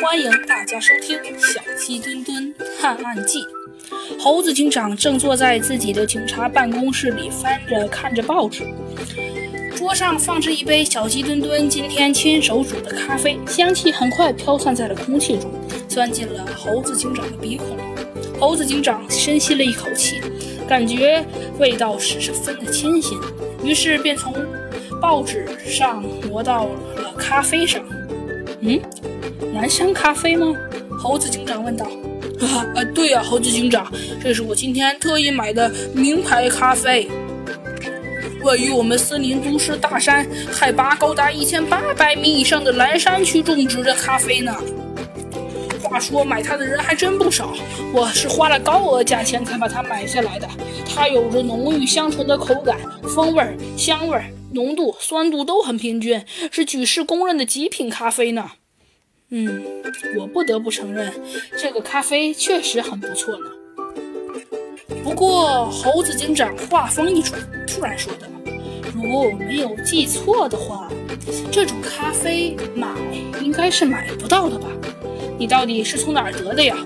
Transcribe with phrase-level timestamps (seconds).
[0.00, 3.40] 欢迎大家收听《小鸡墩墩探案记》。
[4.20, 8.62] 猴子警长正坐在自己的警察办公室里翻着看着报纸，
[9.74, 15.50] 桌上放着一杯小鸡墩墩今天亲手煮的咖啡，香气很快飘散在了空气中，
[15.88, 17.66] 钻进了猴子警长的鼻孔。
[18.38, 20.20] 猴子警长深吸了一口气，
[20.68, 21.24] 感觉
[21.58, 23.18] 味道十分的清新，
[23.64, 24.34] 于是便从
[25.00, 26.66] 报纸上挪到
[26.96, 27.82] 了咖啡上。
[28.60, 28.80] 嗯，
[29.52, 30.54] 南山咖啡吗？
[30.98, 31.86] 猴子警长问道。
[32.40, 33.90] 啊 啊，对呀，猴子警长，
[34.22, 37.08] 这是我今天特意买的名牌咖啡，
[38.42, 44.54] 位于我们森林都市大山，海拔高达一千八百米以上的蓝山区种植的咖啡呢。
[45.82, 47.54] 话说买它的人还真不少，
[47.92, 50.46] 我是花了高额价钱才把它买下来的。
[50.84, 52.76] 它有着浓郁香醇的口感，
[53.14, 54.20] 风味、香味、
[54.52, 58.50] 浓度、酸度都很平均，是举世公认的极品咖啡呢。
[59.30, 59.62] 嗯，
[60.18, 61.12] 我不得不承认，
[61.58, 63.46] 这个咖啡确实很不错呢。
[65.02, 68.28] 不过，猴子警长话锋一转，突然说道
[68.94, 70.88] ：“如果我没有记错的话，
[71.50, 72.88] 这种咖啡买
[73.42, 74.68] 应该是买不到的吧？
[75.38, 76.76] 你到底是从哪儿得的呀？”